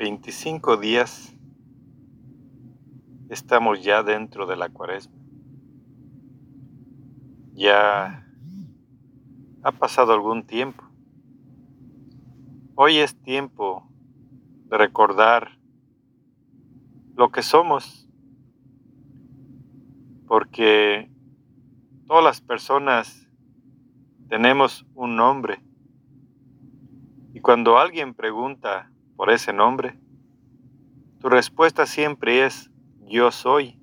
25 0.00 0.78
días 0.78 1.36
estamos 3.28 3.84
ya 3.84 4.02
dentro 4.02 4.46
de 4.46 4.56
la 4.56 4.70
cuaresma. 4.70 5.14
Ya 7.52 8.26
ha 9.62 9.72
pasado 9.72 10.14
algún 10.14 10.46
tiempo. 10.46 10.82
Hoy 12.76 12.96
es 12.96 13.14
tiempo 13.14 13.86
de 14.70 14.78
recordar 14.78 15.58
lo 17.14 17.30
que 17.30 17.42
somos, 17.42 18.08
porque 20.26 21.10
todas 22.06 22.24
las 22.24 22.40
personas 22.40 23.28
tenemos 24.30 24.86
un 24.94 25.16
nombre. 25.16 25.62
Y 27.34 27.40
cuando 27.40 27.76
alguien 27.76 28.14
pregunta 28.14 28.90
por 29.20 29.30
ese 29.30 29.52
nombre, 29.52 29.98
tu 31.18 31.28
respuesta 31.28 31.84
siempre 31.84 32.46
es 32.46 32.70
yo 33.02 33.30
soy. 33.30 33.78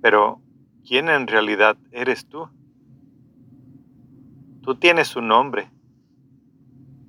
Pero, 0.00 0.40
¿quién 0.82 1.10
en 1.10 1.26
realidad 1.26 1.76
eres 1.92 2.26
tú? 2.26 2.48
Tú 4.62 4.76
tienes 4.76 5.14
un 5.14 5.28
nombre. 5.28 5.70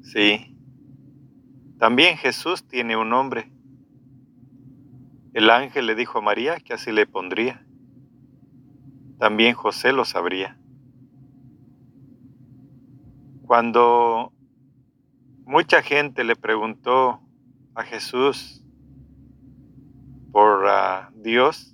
Sí. 0.01 0.57
También 1.79 2.17
Jesús 2.17 2.67
tiene 2.67 2.97
un 2.97 3.07
nombre. 3.07 3.49
El 5.33 5.49
ángel 5.49 5.85
le 5.85 5.95
dijo 5.95 6.17
a 6.17 6.21
María 6.21 6.59
que 6.59 6.73
así 6.73 6.91
le 6.91 7.07
pondría. 7.07 7.65
También 9.19 9.55
José 9.55 9.93
lo 9.93 10.03
sabría. 10.03 10.59
Cuando 13.43 14.33
mucha 15.47 15.81
gente 15.81 16.25
le 16.25 16.35
preguntó 16.35 17.21
a 17.73 17.83
Jesús 17.83 18.61
por 20.33 20.65
uh, 20.65 21.21
Dios, 21.23 21.73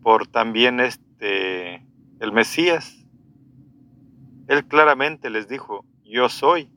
por 0.00 0.28
también 0.28 0.78
este 0.78 1.84
el 2.20 2.32
Mesías, 2.32 3.04
él 4.46 4.64
claramente 4.66 5.30
les 5.30 5.48
dijo, 5.48 5.84
yo 6.04 6.28
soy. 6.28 6.70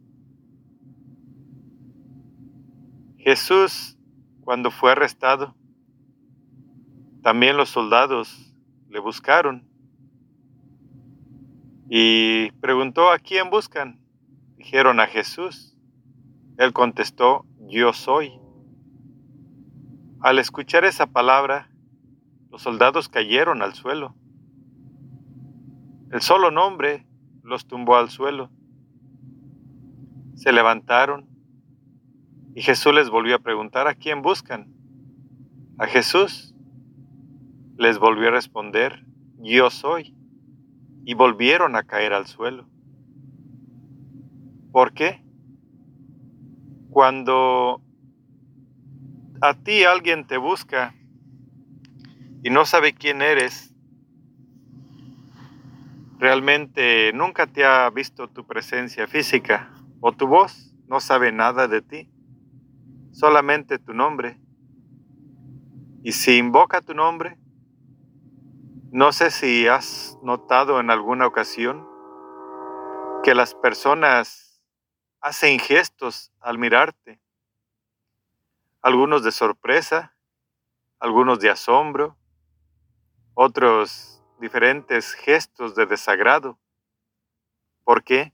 Jesús, 3.19 4.00
cuando 4.41 4.72
fue 4.72 4.94
arrestado, 4.94 5.55
también 7.22 7.55
los 7.55 7.69
soldados 7.69 8.55
le 8.89 9.00
buscaron 9.00 9.63
y 11.88 12.50
preguntó 12.53 13.11
a 13.11 13.19
quién 13.19 13.52
buscan. 13.52 14.06
Dijeron 14.67 14.99
a 14.99 15.07
Jesús. 15.07 15.77
Él 16.57 16.73
contestó, 16.73 17.45
yo 17.69 17.93
soy. 17.93 18.33
Al 20.19 20.39
escuchar 20.39 20.83
esa 20.83 21.07
palabra, 21.07 21.71
los 22.51 22.63
soldados 22.63 23.07
cayeron 23.07 23.61
al 23.61 23.75
suelo. 23.75 24.13
El 26.11 26.19
solo 26.19 26.51
nombre 26.51 27.07
los 27.43 27.65
tumbó 27.65 27.95
al 27.95 28.09
suelo. 28.09 28.51
Se 30.35 30.51
levantaron 30.51 31.29
y 32.53 32.61
Jesús 32.61 32.93
les 32.93 33.09
volvió 33.09 33.38
a 33.38 33.39
preguntar 33.39 33.88
a 33.88 33.95
quién 33.95 34.21
buscan. 34.21 34.73
A 35.77 35.88
Jesús 35.88 36.53
les 37.77 37.99
volvió 37.99 38.27
a 38.27 38.31
responder, 38.31 39.05
yo 39.38 39.69
soy 39.69 40.13
y 41.05 41.13
volvieron 41.13 41.77
a 41.77 41.83
caer 41.83 42.11
al 42.11 42.27
suelo. 42.27 42.67
¿Por 44.78 44.94
qué? 44.94 45.23
Cuando 46.92 47.81
a 49.42 49.56
ti 49.56 49.84
alguien 49.84 50.28
te 50.28 50.38
busca 50.38 50.94
y 52.44 52.52
no 52.52 52.64
sabe 52.64 52.94
quién 52.94 53.23
eres, 53.23 53.74
realmente 56.19 57.12
nunca 57.13 57.47
te 57.47 57.66
ha 57.66 57.90
visto 57.90 58.28
tu 58.28 58.46
presencia 58.46 59.07
física 59.07 59.72
o 60.00 60.12
tu 60.12 60.28
voz, 60.28 60.75
no 60.85 61.00
sabe 61.00 61.31
nada 61.31 61.68
de 61.68 61.81
ti, 61.81 62.12
solamente 63.13 63.80
tu 63.80 63.96
nombre. 63.96 64.40
Y 66.03 66.12
si 66.12 66.38
invoca 66.38 66.81
tu 66.81 66.94
nombre, 66.94 67.40
no 68.91 69.12
sé 69.12 69.31
si 69.31 69.68
has 69.68 70.19
notado 70.22 70.80
en 70.80 70.91
alguna 70.91 71.25
ocasión 71.25 71.84
que 73.24 73.34
las 73.34 73.56
personas 73.56 74.47
hacen 75.27 75.59
gestos 75.59 76.31
al 76.39 76.57
mirarte, 76.57 77.19
algunos 78.81 79.23
de 79.23 79.33
sorpresa, 79.33 80.15
algunos 80.99 81.41
de 81.41 81.49
asombro, 81.49 82.15
otros 83.33 84.23
diferentes 84.39 85.13
gestos 85.13 85.75
de 85.75 85.85
desagrado. 85.85 86.57
¿Por 87.83 88.05
qué? 88.05 88.31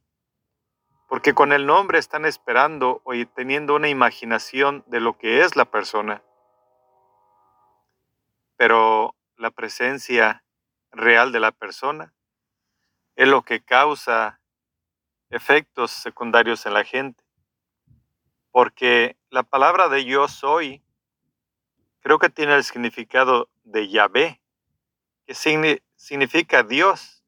Porque 1.09 1.33
con 1.33 1.51
el 1.51 1.65
nombre 1.65 1.97
están 1.97 2.25
esperando 2.25 3.01
o 3.05 3.13
teniendo 3.33 3.75
una 3.75 3.89
imaginación 3.89 4.83
de 4.85 4.99
lo 4.99 5.17
que 5.17 5.41
es 5.41 5.55
la 5.55 5.65
persona. 5.65 6.21
Pero 8.55 9.15
la 9.37 9.49
presencia 9.49 10.43
real 10.91 11.31
de 11.31 11.39
la 11.39 11.51
persona, 11.51 12.13
es 13.15 13.27
lo 13.27 13.41
que 13.41 13.63
causa 13.63 14.39
efectos 15.33 15.91
secundarios 15.91 16.65
en 16.65 16.73
la 16.73 16.83
gente. 16.83 17.23
Porque 18.51 19.17
la 19.29 19.43
palabra 19.43 19.89
de 19.89 20.05
yo 20.05 20.27
soy 20.27 20.83
creo 22.01 22.19
que 22.19 22.29
tiene 22.29 22.55
el 22.55 22.63
significado 22.63 23.49
de 23.63 23.89
Yahvé, 23.89 24.41
que 25.25 25.33
significa 25.95 26.63
Dios. 26.63 27.23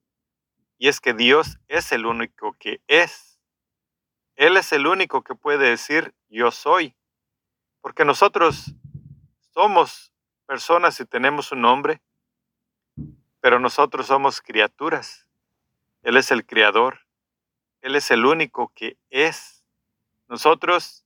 Y 0.77 0.89
es 0.89 0.99
que 0.99 1.13
Dios 1.13 1.57
es 1.67 1.91
el 1.91 2.05
único 2.05 2.53
que 2.59 2.81
es. 2.87 3.39
Él 4.35 4.57
es 4.57 4.73
el 4.73 4.85
único 4.85 5.23
que 5.23 5.33
puede 5.33 5.69
decir 5.69 6.13
yo 6.29 6.51
soy. 6.51 6.93
Porque 7.81 8.03
nosotros 8.03 8.75
somos 9.53 10.11
personas 10.45 10.99
y 10.99 11.05
tenemos 11.05 11.51
un 11.53 11.61
nombre, 11.61 12.01
pero 13.39 13.59
nosotros 13.59 14.07
somos 14.07 14.41
criaturas. 14.41 15.27
Él 16.03 16.17
es 16.17 16.31
el 16.31 16.45
creador. 16.45 17.04
Él 17.85 17.95
es 17.95 18.09
el 18.09 18.25
único 18.25 18.71
que 18.73 18.97
es. 19.11 19.63
Nosotros 20.27 21.05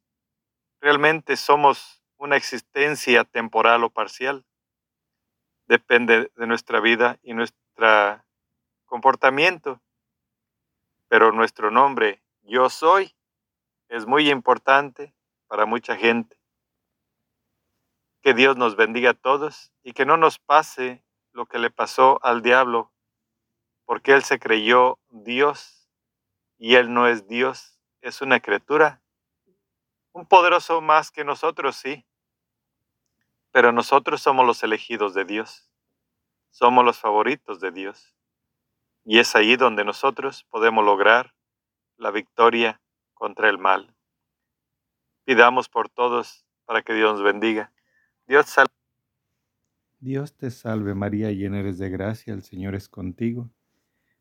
realmente 0.80 1.36
somos 1.36 2.02
una 2.16 2.38
existencia 2.38 3.26
temporal 3.26 3.84
o 3.84 3.90
parcial. 3.90 4.46
Depende 5.68 6.32
de 6.34 6.48
nuestra 6.48 6.80
vida 6.80 7.20
y 7.22 7.34
nuestro 7.34 8.24
comportamiento. 8.86 9.82
Pero 11.10 11.34
nuestro 11.34 11.70
nombre, 11.70 12.24
yo 12.44 12.70
soy, 12.70 13.14
es 13.90 14.06
muy 14.06 14.30
importante 14.30 15.14
para 15.48 15.66
mucha 15.66 15.98
gente. 15.98 16.38
Que 18.22 18.34
Dios 18.34 18.56
nos 18.56 18.78
bendiga 18.78 19.10
a 19.10 19.16
todos 19.16 19.74
y 19.84 19.92
que 19.92 20.06
no 20.06 20.16
nos 20.16 20.40
pase 20.40 21.04
lo 21.34 21.46
que 21.46 21.60
le 21.60 21.72
pasó 21.72 22.22
al 22.24 22.42
diablo, 22.42 22.90
porque 23.84 24.14
él 24.14 24.24
se 24.24 24.40
creyó 24.40 24.98
Dios 25.10 25.79
y 26.60 26.76
él 26.76 26.94
no 26.94 27.08
es 27.08 27.28
Dios, 27.28 27.80
es 28.02 28.22
una 28.22 28.42
criatura. 28.42 29.02
Un 30.12 30.28
poderoso 30.28 30.82
más 30.82 31.10
que 31.10 31.24
nosotros, 31.24 31.78
sí, 31.78 32.06
pero 33.52 33.72
nosotros 33.72 34.22
somos 34.22 34.46
los 34.46 34.62
elegidos 34.62 35.14
de 35.14 35.24
Dios, 35.24 35.72
somos 36.52 36.84
los 36.84 37.00
favoritos 37.00 37.62
de 37.62 37.72
Dios. 37.72 38.14
Y 39.06 39.20
es 39.20 39.36
ahí 39.36 39.56
donde 39.56 39.86
nosotros 39.86 40.46
podemos 40.50 40.84
lograr 40.86 41.34
la 41.98 42.12
victoria 42.12 42.82
contra 43.14 43.50
el 43.50 43.58
mal. 43.58 43.96
Pidamos 45.24 45.70
por 45.70 45.90
todos 45.90 46.46
para 46.66 46.82
que 46.82 46.94
Dios 46.94 47.14
nos 47.14 47.24
bendiga. 47.24 47.72
Dios 48.28 48.48
salve. 48.48 48.74
Dios 50.00 50.36
te 50.36 50.52
salve 50.52 50.94
María, 50.94 51.32
llena 51.32 51.60
eres 51.60 51.78
de 51.78 51.90
gracia, 51.90 52.34
el 52.34 52.44
Señor 52.44 52.76
es 52.76 52.90
contigo. 52.90 53.50